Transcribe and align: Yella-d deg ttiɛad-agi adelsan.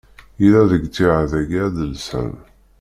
Yella-d 0.41 0.71
deg 0.73 0.83
ttiɛad-agi 0.87 1.59
adelsan. 1.67 2.33